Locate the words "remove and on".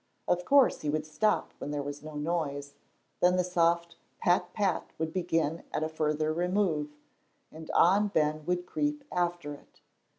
6.33-8.07